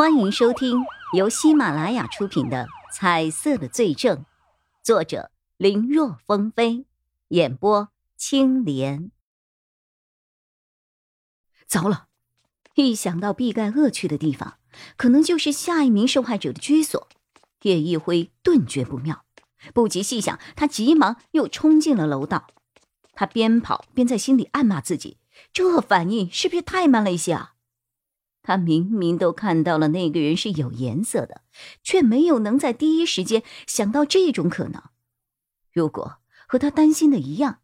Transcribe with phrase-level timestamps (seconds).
[0.00, 4.16] 欢迎收听由喜马拉雅出品的《彩色的罪证》，
[4.82, 6.86] 作者林若风飞，
[7.28, 9.10] 演播青莲。
[11.66, 12.06] 糟了，
[12.76, 14.54] 一想到毕盖恶去的地方，
[14.96, 17.06] 可能就是下一名受害者的居所，
[17.60, 19.26] 叶一辉顿觉不妙，
[19.74, 22.46] 不及细想，他急忙又冲进了楼道。
[23.12, 25.18] 他边跑边在心里暗骂自己：
[25.52, 27.52] 这反应是不是太慢了一些啊？
[28.42, 31.42] 他明明都看到了那个人是有颜色的，
[31.82, 34.82] 却没有能在第一时间想到这种可能。
[35.72, 37.60] 如果和他担心的一样，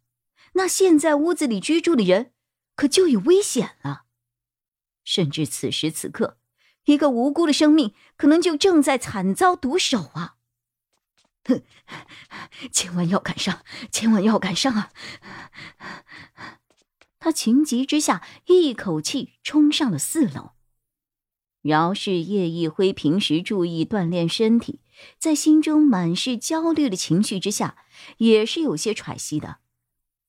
[0.52, 2.32] 那现在屋子里居住的人
[2.74, 4.04] 可就有危险了。
[5.04, 6.38] 甚至此时此刻，
[6.84, 10.36] 一个无辜的生命可能就正在惨遭毒手啊！
[11.44, 11.62] 哼，
[12.72, 14.90] 千万要赶上，千万要赶上啊！
[17.18, 20.55] 他情急之下，一口气冲上了四楼。
[21.66, 24.80] 饶是叶一辉平时注意锻炼身体，
[25.18, 27.76] 在心中满是焦虑的情绪之下，
[28.18, 29.58] 也是有些喘息的。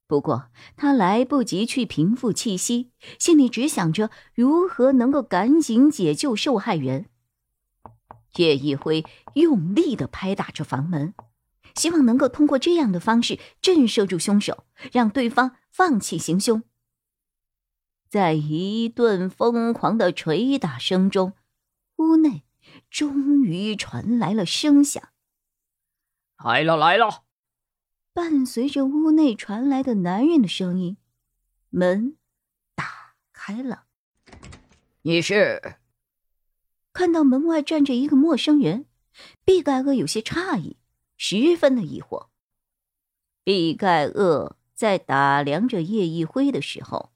[0.08, 7.06] 不过他来不及去平复气息，心里只想着如何能够赶紧解救受害人。
[8.38, 9.04] 叶一辉
[9.36, 11.14] 用力的拍打着房门，
[11.76, 16.64] 希望能够通过这样的方式震慑住凶手，让对方放弃行凶。
[18.10, 21.34] 在一顿疯狂的捶打声中，
[21.98, 22.46] 屋内
[22.90, 25.10] 终于传来了声响。
[26.44, 27.24] 来了来了！
[28.14, 30.98] 伴随着屋内传来的男人的声音，
[31.70, 32.16] 门
[32.76, 33.86] 打开了。
[35.02, 35.76] 你是？
[36.94, 38.86] 看到门外站着一个陌生人，
[39.44, 40.78] 毕盖厄有些诧异，
[41.18, 42.28] 十分的疑惑。
[43.44, 47.12] 毕盖厄在打量着叶一辉的时候。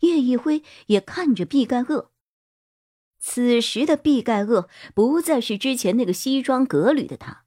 [0.00, 2.10] 叶一辉也看着毕盖厄。
[3.18, 7.44] 此时的毕盖厄不再是之前那个西装革履的他，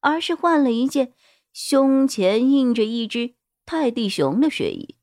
[0.00, 1.12] 而是换了一件
[1.52, 4.96] 胸前印着一只泰迪熊的睡衣，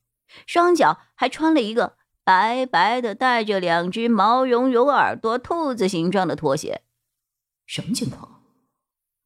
[0.45, 6.83] 双脚还穿了一个白白的、带着两只毛茸茸耳朵、兔子形状的拖鞋。
[7.65, 8.43] 什么情况？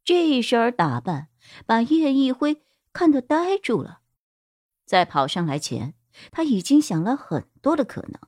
[0.03, 1.29] 这一身打扮
[1.65, 2.61] 把叶一辉
[2.93, 4.01] 看得呆住了。
[4.85, 5.95] 在跑上来前。
[6.31, 8.19] 他已经想了很多的可能，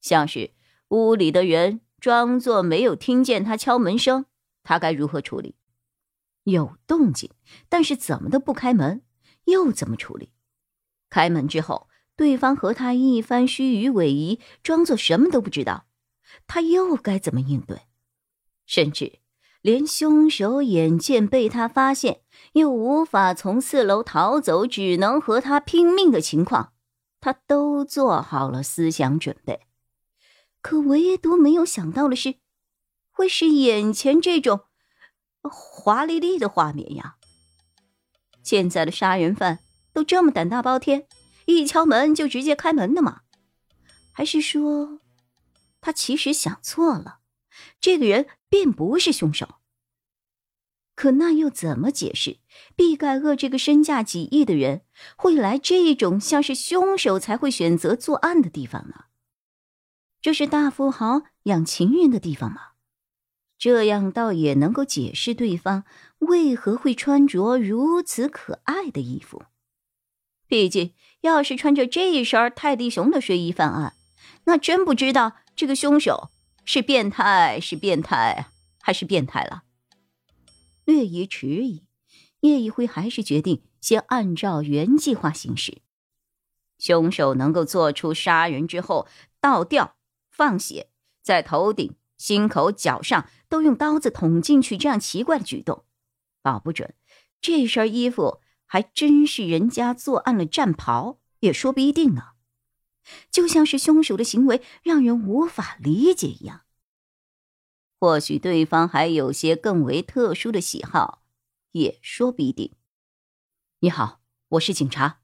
[0.00, 0.52] 像是
[0.88, 4.26] 屋里的人装作没有听见他敲门声，
[4.62, 5.56] 他该如何处理？
[6.44, 7.30] 有动静，
[7.68, 9.02] 但是怎么都不开门，
[9.44, 10.32] 又怎么处理？
[11.08, 15.86] 开门之后，对方和他一番虚与委蛇，装作什么都不知道，
[16.46, 17.82] 他又该怎么应对？
[18.66, 19.18] 甚至
[19.62, 26.72] 连凶手眼见被他发现，又无法从四楼逃走，只能和他拼命的情况。
[27.20, 29.60] 他都做好了思想准备，
[30.62, 32.36] 可唯独没有想到的是，
[33.10, 34.62] 会是眼前这种
[35.42, 37.16] 华丽丽的画面呀！
[38.42, 39.58] 现在的杀人犯
[39.92, 41.06] 都这么胆大包天，
[41.46, 43.20] 一敲门就直接开门的吗？
[44.12, 45.00] 还是说，
[45.80, 47.20] 他其实想错了，
[47.80, 49.59] 这个人并不是凶手？
[51.00, 52.40] 可那又怎么解释
[52.76, 54.82] 毕盖厄这个身价几亿的人
[55.16, 59.06] 会来这种像是凶手才会选择作案的地方呢？
[60.20, 62.72] 这是大富豪养情人的地方吗？
[63.56, 65.84] 这样倒也能够解释对方
[66.18, 69.44] 为何会穿着如此可爱的衣服。
[70.46, 73.94] 毕竟，要是穿着这一身泰迪熊的睡衣犯案，
[74.44, 76.28] 那真不知道这个凶手
[76.66, 78.48] 是变态是变态
[78.82, 79.62] 还是变态了。
[80.90, 81.84] 略一迟疑，
[82.40, 85.82] 叶一辉还是决定先按照原计划行事。
[86.78, 89.06] 凶手能够做出杀人之后
[89.40, 89.96] 倒吊、
[90.30, 90.88] 放血，
[91.22, 95.84] 在头顶、心口、脚上都用刀子捅进去这样奇怪的举动，
[96.42, 96.94] 保不准
[97.40, 102.30] 这身衣服还真是人家作案了战袍，也说不一定呢。
[103.30, 106.62] 就像是凶手的行为让人无法理解一样。
[108.00, 111.22] 或许对方还有些更为特殊的喜好，
[111.72, 112.72] 也说不一定。
[113.80, 115.20] 你好，我是警察。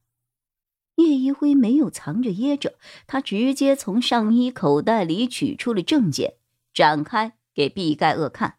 [0.97, 6.35] 叶一辉没有藏着掖着，他直接从上衣口袋里取出了证件，
[6.75, 8.59] 展开给毕盖厄看。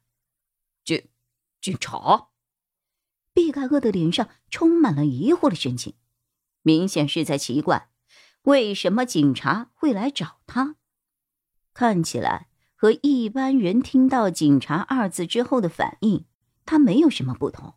[0.83, 1.07] 警，
[1.61, 2.29] 警察。
[3.33, 5.93] 毕盖厄的脸上充满了疑惑的神情，
[6.63, 7.91] 明显是在奇怪，
[8.45, 10.77] 为什么警察会来找他？
[11.75, 12.49] 看起来。
[12.79, 16.25] 和一般人听到“警察”二字之后的反应，
[16.63, 17.73] 他没有什么不同。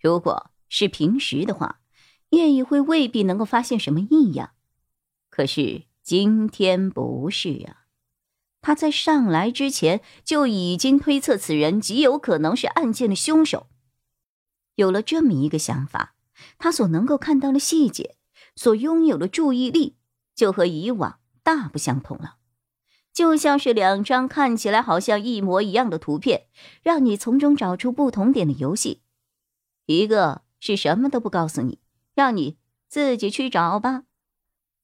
[0.00, 1.80] 如果是平时的话，
[2.30, 4.52] 叶一辉未必能够发现什么异样。
[5.28, 7.84] 可是今天不是啊，
[8.62, 13.66] 他在上来之前就已经推测此人极有可能是案件的凶手。
[14.76, 16.14] 有了这么一个想法，
[16.56, 18.16] 他所能够看到的细节，
[18.56, 19.98] 所拥有的注意力，
[20.34, 22.36] 就和以往大不相同了。
[23.12, 26.46] 就像是两张看起来好像一模一样的图片，
[26.82, 29.02] 让你从中找出不同点的游戏。
[29.86, 31.78] 一个是什么都不告诉你，
[32.14, 32.56] 让你
[32.88, 34.04] 自己去找吧；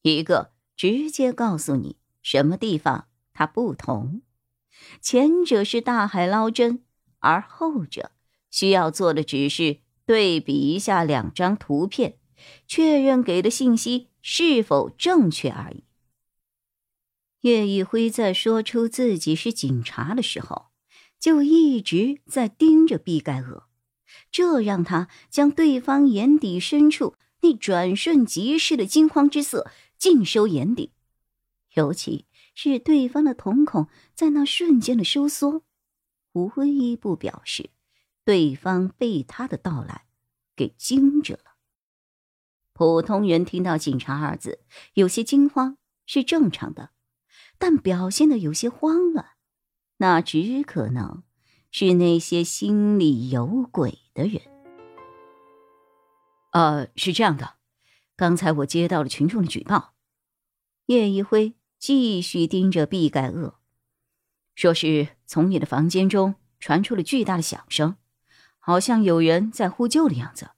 [0.02, 4.22] 一个直接告诉你什么地方它不同。
[5.00, 6.84] 前者是大海捞针，
[7.20, 8.12] 而后者。
[8.50, 12.19] 需要做的只是对比一下两张图片，
[12.66, 15.84] 确认给的信息是否正确而已。
[17.49, 20.67] 叶一辉在说出自己是警察的时候，
[21.19, 23.69] 就一直在盯着毕盖厄，
[24.31, 30.93] 这让他将对方眼底深处那转瞬即逝的惊慌之色尽收眼底，
[31.75, 35.62] 尤其是对方的瞳孔在那瞬间的收缩，
[36.33, 37.71] 无一不表示。
[38.25, 40.05] 对方被他的到来
[40.55, 41.56] 给惊着了。
[42.75, 44.61] 普通人听到“警察”二字，
[44.93, 46.91] 有些惊慌是正常的，
[47.58, 49.31] 但表现的有些慌乱，
[49.99, 51.22] 那只可能
[51.70, 54.40] 是那些心里有鬼的人。
[56.52, 57.56] 呃，是这样的，
[58.16, 59.94] 刚才我接到了群众的举报。
[60.87, 63.58] 叶一辉继续盯着毕盖厄，
[64.54, 67.96] 说是从你的房间中传出了巨大的响声。
[68.58, 70.50] 好像有人在呼救的样子。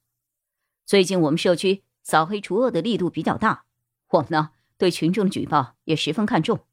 [0.85, 3.64] 最近我们社区扫黑除恶的力度比较大，
[4.08, 6.67] 我们呢对群众的举报也十分看重。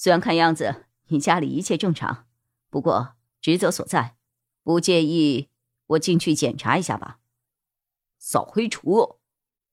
[0.00, 2.28] 虽然看样子你家里一切正常，
[2.70, 4.14] 不过职责所在，
[4.62, 5.48] 不介意
[5.88, 7.18] 我进去检查一下吧？
[8.16, 9.18] 扫黑除恶，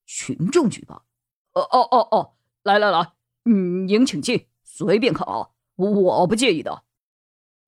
[0.07, 1.05] 群众举报。
[1.53, 2.33] 哦哦哦哦，
[2.63, 3.13] 来来来，
[3.43, 6.85] 嗯，您请进，随便看啊，我不介意的。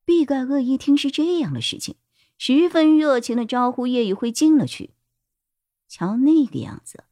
[0.03, 1.98] 毕盖厄一听是这样的事情。
[2.39, 4.95] 十分热情的招呼叶一辉进了去。
[5.88, 7.03] 瞧那个样子，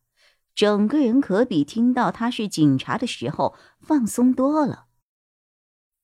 [0.56, 4.88] 整个人可比听到他是警察的时候放松多了。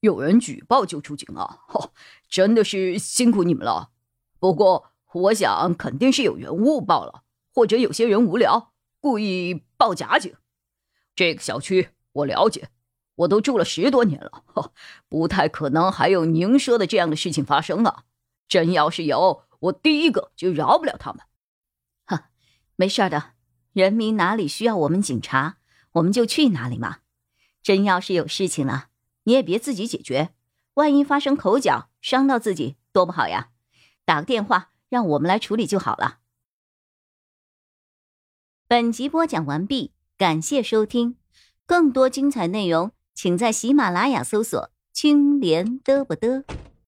[0.02, 1.62] 有人举报就出警啊！
[1.74, 1.92] 哦，
[2.28, 3.92] 真的是辛苦你们了。
[4.40, 10.36] 不过，我想肯定是有人误报了，或者有些人无聊故意报假警。
[11.16, 12.70] 这个小区我了解，
[13.16, 14.44] 我都住了十多年了，
[15.08, 18.06] 不太可能还有您说的这样的事情发生啊。
[18.48, 21.22] 真要是有，我第一个就饶不了他们。
[22.06, 22.24] 哼，
[22.76, 23.34] 没事的，
[23.74, 25.58] 人民哪里需要我们警察，
[25.92, 26.98] 我们就去哪里嘛。
[27.62, 28.88] 真要是有事情了，
[29.24, 30.34] 你也别自己解决，
[30.76, 33.50] 万一发生口角伤到自己，多不好呀。
[34.06, 36.20] 打个电话让我们来处理就好了。
[38.68, 41.18] 本集播讲完毕，感谢收听，
[41.66, 46.44] 更多精彩内容请在喜马拉雅搜索“青莲嘚不嘚”。